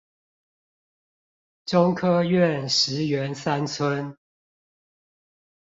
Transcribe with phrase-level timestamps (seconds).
[1.63, 4.17] 中科院石園三村